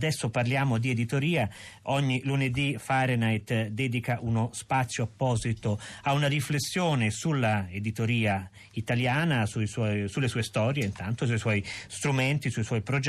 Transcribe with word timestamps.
Adesso 0.00 0.30
parliamo 0.30 0.78
di 0.78 0.88
editoria. 0.88 1.46
Ogni 1.82 2.22
lunedì 2.24 2.76
Fahrenheit 2.78 3.66
dedica 3.66 4.16
uno 4.22 4.48
spazio 4.54 5.04
apposito 5.04 5.78
a 6.04 6.14
una 6.14 6.26
riflessione 6.26 7.10
sulla 7.10 7.68
editoria 7.68 8.48
italiana, 8.72 9.44
suoi, 9.44 9.66
sulle 9.66 10.28
sue 10.28 10.42
storie, 10.42 10.86
intanto 10.86 11.26
sui 11.26 11.36
suoi 11.36 11.62
strumenti, 11.86 12.48
sui 12.48 12.64
suoi 12.64 12.80
progetti 12.80 13.00